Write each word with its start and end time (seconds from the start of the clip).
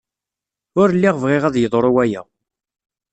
Ur 0.81 0.87
lliɣ 0.95 1.15
bɣiɣ 1.23 1.43
ad 1.45 1.55
yeḍru 1.57 1.91
waya. 1.95 2.21